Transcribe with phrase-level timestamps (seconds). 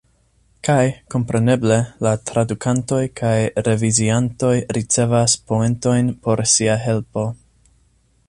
[0.67, 1.75] Kaj, kompreneble,
[2.07, 3.35] la tradukantoj kaj
[3.69, 7.27] reviziantoj ricevas poentojn por sia helpo.